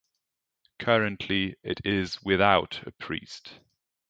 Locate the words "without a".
2.23-2.91